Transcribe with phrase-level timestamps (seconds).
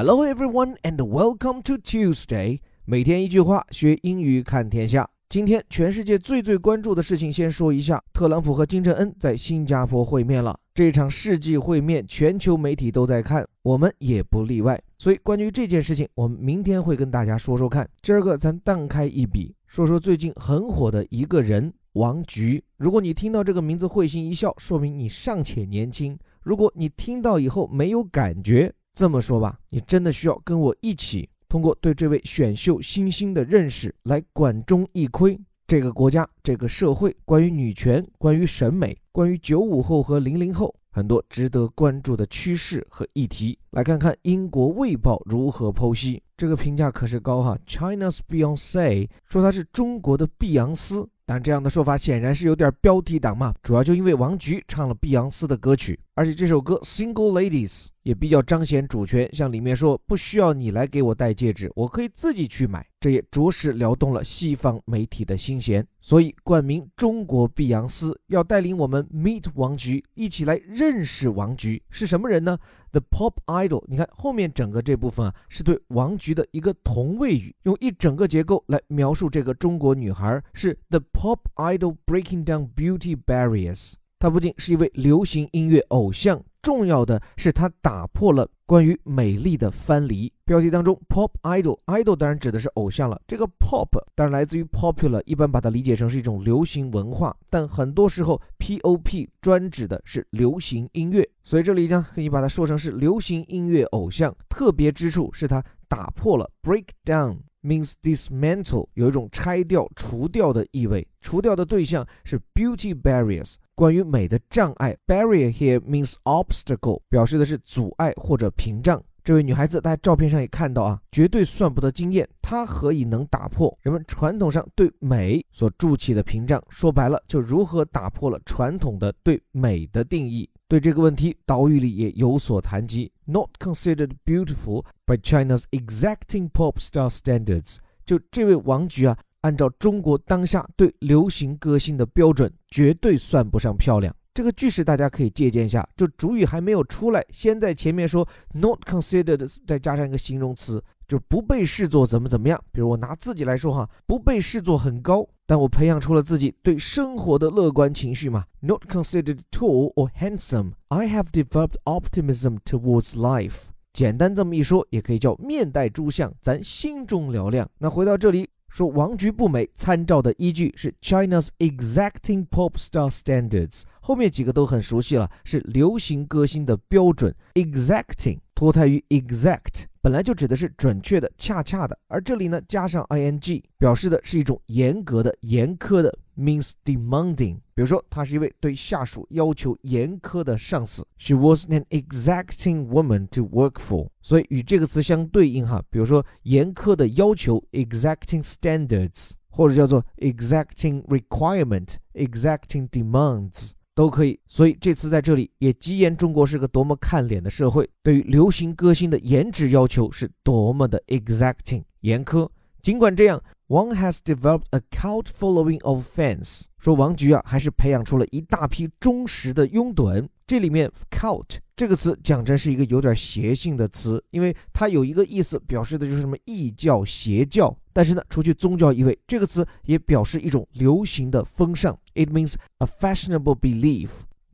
[0.00, 2.60] Hello everyone and welcome to Tuesday。
[2.84, 5.10] 每天一句话，学英语看天下。
[5.28, 10.56] 今天全世界最最关注的事情，先说一下，特朗普和金正恩在新加坡会面了。
[10.72, 14.80] 这场世纪会面，全球媒体都在看，我们也不例外。
[14.98, 17.90] 所以关于这件事情，我们明天会跟大家说说看。
[18.00, 22.62] 今儿个咱荡开一笔，说说最近很火的一个人王菊。
[22.76, 35.38] 如果你听到这个名字会心一笑，说明你尚且年轻；如果你听到以后没有感觉，这么说吧，你真的需要跟我一起，通过对这位选秀新星的认识来管中一窥
[35.68, 43.56] 这个国家、这个社会关于女权、关于审美、关于九五后和零零后很多值得关注的趋势和议题。
[43.70, 47.56] 来看看英国《卫报》如何剖析，这个评价可是高哈。
[47.68, 56.00] China's Beyonce 说她是中国的碧昂斯，但这样的说法显然是有点标题党嘛，主要就因为王菊唱了碧昂斯的歌曲。
[56.18, 65.86] 而且这首歌《Single Ladies》也比较彰显主权，像里面说不需要你来给我戴戒指，我可以自己去买，这也着实撩动了西方媒体的心弦。
[66.00, 72.58] 所以冠名中国碧昂斯，要带领我们 meet 王菊，一起来认识王菊是什么人呢
[72.90, 83.92] ？The pop idol，你看后面整个这部分啊，是对王菊的一个同位语，用一整个结构来描述这个中国女孩，是 The pop idol breaking down beauty barriers。
[84.18, 90.32] 他不仅是一位流行音乐偶像，重要的是他打破了关于美丽的藩篱。
[90.44, 93.20] 标题当中，pop idol，idol 当然指的是偶像了。
[93.28, 104.34] 这个 pop 当然来自于 popular，一般把它理解成是一种流行文化，但很多时候 pop 专指的是流行音乐，所以这里呢可以把它说成是流行音乐偶像。
[104.48, 107.36] 特别之处是它打破了 break down。
[107.62, 111.06] Means dismantle，有一种拆掉、除掉的意味。
[111.20, 114.96] 除掉的对象是 beauty barriers，关于美的障碍。
[115.06, 119.02] barrier here means obstacle，表示的是阻碍或者屏障。
[119.24, 122.26] 这位女孩子，大家照片上也看到啊，绝对算不得惊艳。
[122.40, 126.62] 她何以能打破人们传统上对美所筑起的屏障？
[126.70, 130.48] 说白了，就如何打破了传统的对美的定义。
[130.68, 133.10] 对这个问题，岛屿里也有所谈及。
[133.24, 137.78] Not considered beautiful by China's exacting pop star standards。
[138.04, 144.14] 就这位王菊啊，按照中国当下对流行歌星的标准，绝对算不上漂亮。
[144.34, 152.62] 这个句式大家可以借鉴一下，就主语还没有出来，先在前面说 not considered，再加上一个形容词，就不被视作怎么怎么样。
[152.70, 158.44] 比如我拿自己来说哈，不被视作很高，但我培养出了自己对生活的乐观情绪嘛。
[158.60, 163.70] Not considered tall or handsome, I have developed optimism towards life。
[163.92, 167.68] 简单这么一说，也可以叫面带珠相，咱心中嘹亮。
[167.78, 168.48] 那回到这里。
[168.70, 173.84] 说王菊不美，参照的依据是 China's exacting pop star standards。
[173.98, 177.34] 后面几个都很熟悉了，是流行歌星的标准。
[177.54, 186.18] exacting 脱胎于 exact，本来就指的是准确的、恰恰的，而这里呢加上 ing，表示的是一种严格的、严苛的。
[186.34, 191.06] means demanding，比如说，她是一位对下属要求严苛的上司。
[191.18, 204.38] She was an exacting woman to work for，所以与这个词相对应哈，比如说严苛的要求 exacting standards，或者叫做 exacting requirement，exacting demands 都可以。
[204.46, 212.48] 所以这次在这里也极言中国是个多么看脸的社会，对于流行歌星的颜值要求是多么的 exacting 严苛。
[212.80, 213.42] 尽管这样。
[213.68, 216.62] Wang has developed a cult following of fans。
[216.78, 220.26] 说王菊啊，还是培养出了一大批忠实的拥趸。
[220.46, 227.76] 这里面 cult 这个词讲真是一个有点邪性的词，因为它有一个意思，表示的就是什么异教、邪教。
[227.92, 231.94] 但是呢，除去宗教意味，这个词也表示一种流行的风尚。
[232.14, 234.08] It means a fashionable belief。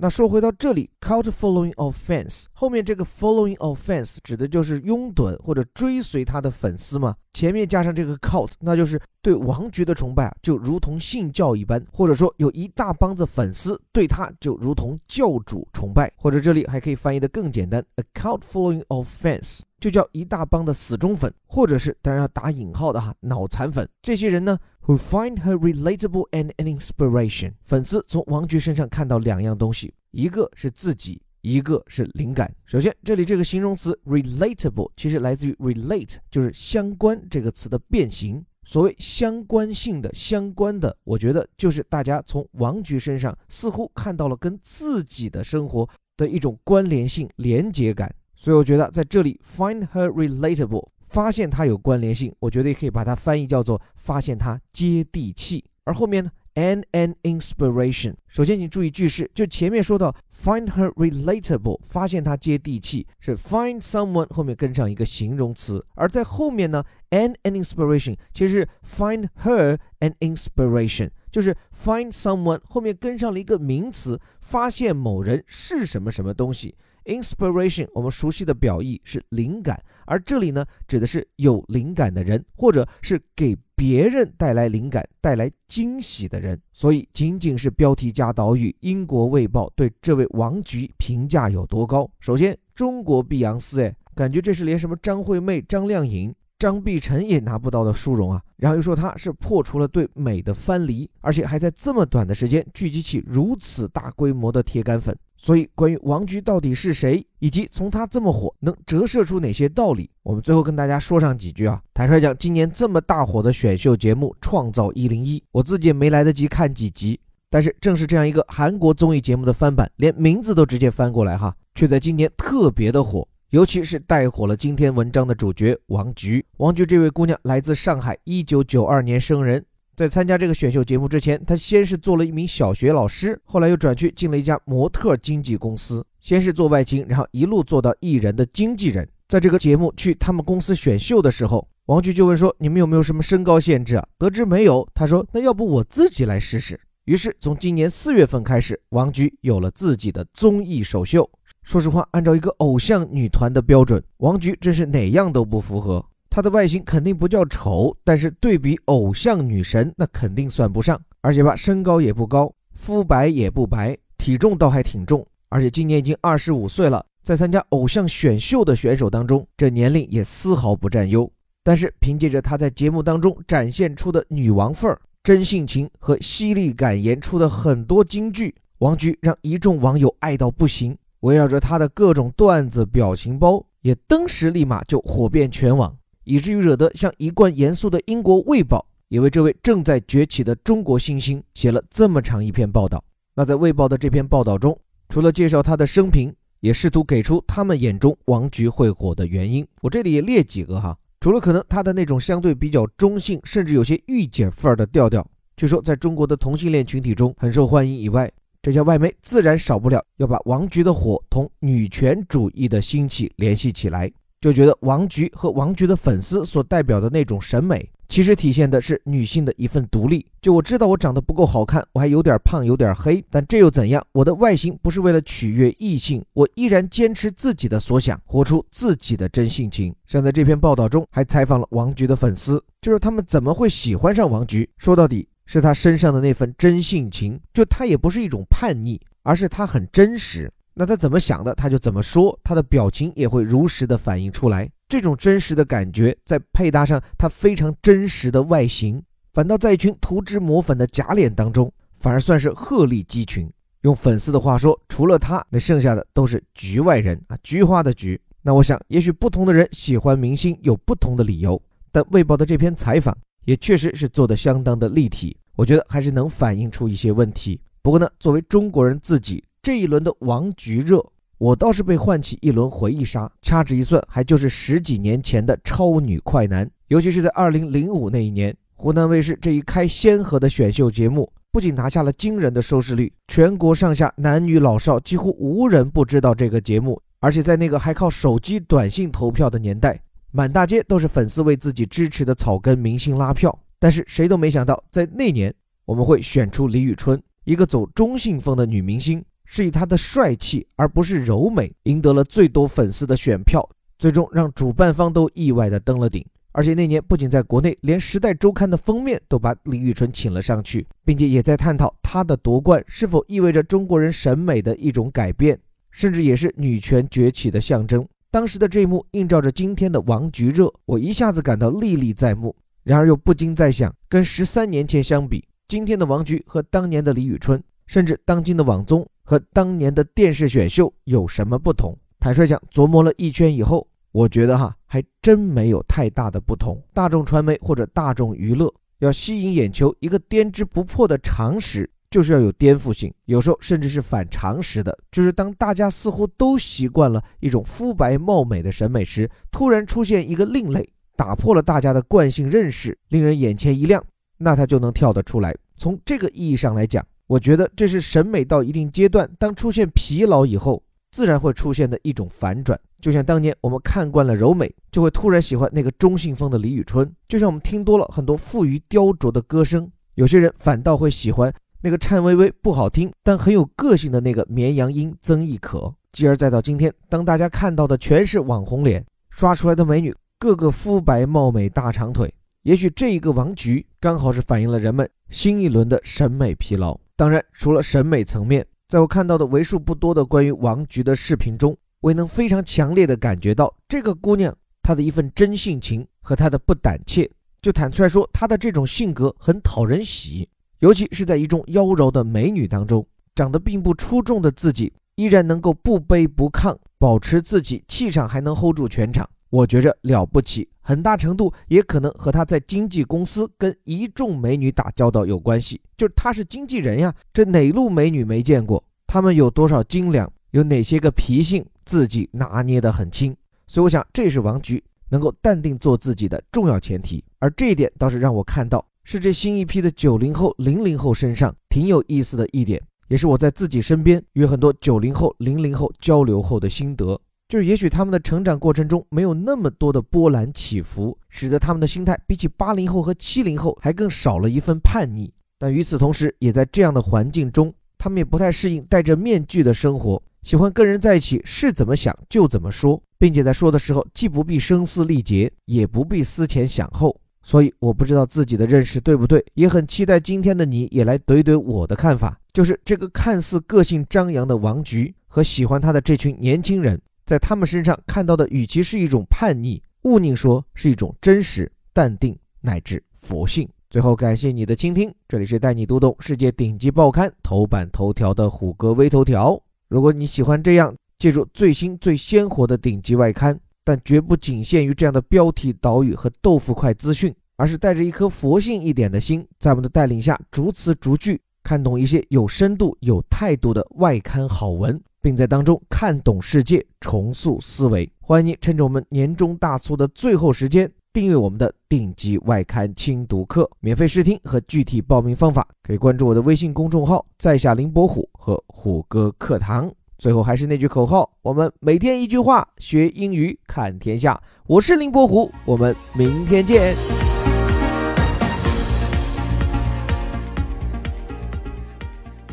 [0.04, 7.16] 那说回到这里，cult following of fans 后面这个 following of fans 指的就是拥趸或者追随他的粉丝嘛。
[7.32, 23.88] 前面加上这个 cult，那就是对王菊的崇拜啊，就如同信教一般，或者说有一大帮子粉丝对他就如同教主崇拜，或者这里还可以翻译的更简单，a cult following of fans 就叫一大帮的死忠粉，或者是当然要打引号的哈，脑残粉。
[24.02, 27.54] 这些人呢？Who find her relatable and an inspiration？
[27.62, 32.54] 粉丝从王菊身上看到两样东西，一个是自己，一个是灵感。
[32.66, 38.44] 首先，这里这个形容词 relatable 其实来自于 relate，就是相关这个词的变形。
[38.66, 48.14] 所谓相关性的、相关的，我觉得就是大家从王菊身上似乎看到了跟自己的生活的一种关联性、连结感。
[48.36, 50.88] 所以我觉得在这里 find her relatable。
[51.14, 55.64] 发现它有关联性，我觉得也可以把它翻译叫做发现它接地气。
[55.84, 58.14] 而后面呢 and an inspiration。
[58.26, 72.60] 首先，请注意句式，就前面说到 find her relatable，发现她接地气，是 find someone 后面跟上一个形容词，而在后面呢，and an inspiration 其实是 find her an inspiration，就是 find someone
[72.64, 76.74] 后面跟上了一个名词，发现某人是什么什么东西。
[77.04, 86.60] Inspiration，我们熟悉的表意是灵感，而这里呢，指的是有灵感的人，或者是给别人带来灵感、带来惊喜的人。
[86.72, 92.10] 所以，仅仅是标题加导语，英国卫报对这位王菊评价有多高？
[92.20, 96.34] 首先，中国碧昂斯，哎，感觉这是连什么张惠妹、张靓颖。
[96.56, 105.14] 张碧晨也拿不到的殊荣啊，然后又说他是破除了对美的藩篱，而且还在这么短的时间聚集起如此大规模的铁杆粉。
[105.44, 111.82] 所以，关于王菊到底是谁，以及从他这么火能折射出哪些道理，我们最后跟大家说上几句啊。
[111.92, 117.20] 坦率讲，今年这么大火的选秀节目《创造一零一》，我自己也没来得及看几集，
[117.50, 123.28] 但是正是这样一个韩国综艺节目的翻版，连名字都直接翻过来哈，却在今年特别的火。
[123.50, 126.42] 尤其是带火了今天文章的主角王菊。
[126.56, 129.62] 王菊这位姑娘来自上海，一九九二年生人。
[129.96, 139.08] 在参加这个选秀节目之前，他先是做了一名小学老师，后来又转去进了一家模特经纪公司，先是做外勤，然后一路做到艺人的经纪人。
[139.28, 151.28] 在这个节目去他们公司选秀的时候，王菊就问说：“你们有没有什么身高限制啊？”得知没有，他说：“那要不我自己来试试。”于是从今年四月份开始，王菊有了自己的综艺首秀。
[151.62, 156.04] 说实话，按照一个偶像女团的标准，王菊真是哪样都不符合。
[156.34, 161.00] 她的外形肯定不叫丑，但是对比偶像女神，那肯定算不上。
[161.20, 165.24] 而且吧，身高也不高，肤白也不白，体重倒还挺重。
[165.48, 171.30] 而且今年已经二十五岁了，在参加偶像选秀的选手当中，这年龄也丝毫不占优。
[171.62, 180.98] 但是凭借着她在节目当中展现出的女王范儿、真性情和犀利敢言出的很多金句，王菊让一众网友爱到不行。
[181.20, 188.78] 围绕着她的各种段子、表情包，也登时立马就火遍全网，以至于惹得像一贯严肃的英国《卫报》
[189.08, 193.02] 也为这位正在崛起的中国新星写了这么长一篇报道。
[193.34, 194.76] 那在《卫报》的这篇报道中，
[195.08, 199.66] 除了介绍他的生平，也试图给出他们眼中王菊会火的原因。
[199.82, 205.26] 我这里也列几个哈，除了可能他的那种相对比较中性，甚至有些御姐范儿的调调，
[205.56, 208.30] 据说在中国的同性恋群体中很受欢迎以外。
[208.62, 214.10] 这家外媒自然少不了要把王菊的火同女权主义的兴起联系起来，
[214.44, 220.26] 就觉得王菊和王菊的粉丝所代表的那种审美，其实体现的是女性的一份独立。
[220.42, 224.04] 就我知道我长得不够好看，我还有点胖，有点黑，但这又怎样？
[224.12, 229.94] 我的外形不是为了取悦异性，我依然坚持自己的所想，活出自己的真性情。
[230.04, 234.68] 像在这篇报道中还采访了王菊的粉丝，就是他们怎么会喜欢上王菊？
[234.76, 235.26] 说到底。
[235.46, 240.50] 是他身上的那份真性情，就他也不是一种叛逆，而是他很真实。
[240.74, 244.68] 那他怎么想的，他就怎么说，他的表情也会如实的反映出来。
[244.88, 253.50] 这种真实的感觉，再配搭上他非常真实的外形，反倒在一群涂脂抹粉的假脸当中，反而算是鹤立鸡群。
[253.82, 258.20] 用粉丝的话说，除了他，那剩下的都是局外人啊，菊花的菊。
[258.42, 261.60] 那我想，也许不同的人喜欢明星有不同的理由，
[261.92, 263.16] 但《卫报》的这篇采访。
[263.44, 267.60] 也确实是做的相当的立体，我觉得还是能反映出一些问题。
[267.82, 271.02] 不过呢，作为中国人自己这一轮的王菊热，
[271.38, 273.32] 我倒是被唤起一轮回忆杀。
[273.40, 276.70] 掐指一算，还就是十几年前的超女快男。
[276.88, 287.00] 尤其是在二零零五那一年，湖南卫视这一开先河的选秀节目，不仅拿下了惊人的收视率，全国上下男女老少几乎无人不知道这个节目。
[287.20, 289.98] 而且在那个还靠手机短信投票的年代。
[290.30, 295.54] 满大街都是粉丝为自己支持的草根明星拉票，但是谁都没想到，在那年
[295.86, 306.24] 我们会选出李宇春，一个走中性风的女明星，是以他的帅气而不是柔美赢得了最多粉丝的选票，最终让主办方都意外的登了顶。
[306.52, 315.58] 而且那年不仅在国内，连《时代周刊》的封面都把李宇春请了上去，并且也在探讨她的夺冠是否意味着中国人审美的一种改变，
[315.90, 318.06] 甚至也是女权崛起的象征。
[318.30, 322.54] 当时的这一幕映照着今天的王菊热，我一下子感到历历在目。
[322.84, 331.96] 然而又不禁在想，跟十三年前相比，今天的王菊和当年的李宇春，甚至当今的网综和当年的电视选秀有什么不同？
[332.18, 336.82] 坦率讲，琢磨了一圈以后，我觉得哈，还真没有太大的不同。
[336.92, 341.90] 大众传媒或者大众娱乐要吸引眼球，一个颠之不破的常识。
[342.10, 344.96] 就是要有颠覆性，有时候甚至是反常识的。
[345.10, 354.00] 就是当大家似乎都习惯了一种肤白貌美的审美时，突然出现一个另类，打破了大家的惯性认识，令人眼前一亮，
[354.38, 355.52] 那他就能跳得出来。
[355.76, 362.78] 从这个意义上来讲，我觉得这是审美到一定阶段，当出现疲劳以后，自然会出现的一种反转。
[363.00, 371.52] 就像当年我们看惯了柔美，就会突然喜欢那个中性风的李宇春；就像我们听多了很多富于雕琢的歌声，有些人反倒会喜欢
[371.82, 375.94] 那个颤巍巍不好听但很有个性的那个绵羊音曾轶可。
[376.12, 386.98] 继而再到今天，当大家看到的全是网红脸刷出来的美女，个个肤白貌美大长腿，也许这一个王菊刚好是反映了人们新一轮的审美疲劳。
[387.16, 394.52] 当然，除了审美层面，在我看到的为数不多的关于王菊的视频中，我也能非常强烈的感觉到这个姑娘
[394.82, 397.30] 她的一份真性情和她的不胆怯。
[397.62, 400.48] 就坦率说，她的这种性格很讨人喜，
[400.80, 403.06] 尤其是在一众妖娆的美女当中，
[403.36, 409.28] 长得并不出众的自己依然能够不卑不亢，保持自己气场，还能 hold 住全场。
[409.54, 415.80] 我觉着了不起，很大程度也可能和他在经纪公司跟一众美女打交道有关系。
[415.96, 418.82] 就是他是经纪人呀，这哪路美女没见过？
[419.06, 420.28] 他们有多少斤两？
[420.50, 423.32] 有哪些个脾性自己拿捏得很轻？
[423.68, 427.22] 所以我想，这是王菊能够淡定做自己的重要前提。
[427.38, 437.20] 而这一点倒是让我看到，是这新一批的九零后、零零后身上挺有意思的一点，也是我在自己身边与很多九零后、零零后交流后的心得。
[437.54, 445.32] 就是也许他们的成长过程中没有那么多的波澜起伏，使得他们的心态比起八零后和七零后还更少了一份叛逆。
[445.56, 457.16] 但与此同时，也在这样的环境中，他们也不太适应戴着面具的生活，喜欢跟人在一起是怎么想就怎么说，并且在说的时候既不必声嘶力竭，也不必思前想后。
[457.44, 462.36] 所以我不知道自己的认识对不对，也很期待今天的你也来怼怼我的看法。
[462.52, 467.00] 就是这个看似个性张扬的王菊和喜欢他的这群年轻人。
[467.26, 473.68] 在他们身上看到的，与其是一种叛逆，勿宁说是一种真实、淡定乃至佛性。
[473.90, 479.60] 最后，感谢你的倾听，这里是带你读懂世界顶级报刊头版头条的虎哥微头条。
[479.88, 495.02] 如果你喜欢这样借助最新最鲜活的顶级外刊，但绝不仅限于这样的标题导语和豆腐块资讯，而是带着一颗佛性一点的心，在我们的带领下，逐词逐句看懂一些有深度、有态度的外刊好文。
[495.24, 498.06] 并在当中看懂世界，重塑思维。
[498.20, 509.90] 欢迎您趁着我们年终大促的最后时间，订阅我们的顶级外刊精读课，免费试听和具体报名方法可以关注我的微信公众号“在下林伯虎”和虎哥课堂。
[510.18, 514.38] 最后还是那句口号：我们每天一句话，学英语看天下。
[514.66, 517.13] 我是林伯虎，我们明天见。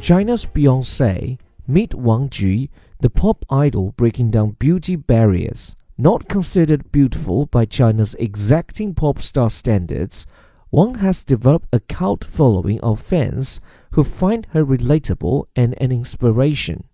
[0.02, 1.38] China's Beyonce.
[1.68, 5.76] Meet Wang Ji, the pop idol breaking down beauty barriers.
[5.96, 10.26] Not considered beautiful by China's exacting pop star standards,
[10.72, 16.86] Wang has developed a cult following of fans who find her relatable and an inspiration.